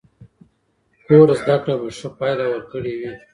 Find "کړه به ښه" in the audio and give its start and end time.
1.63-2.09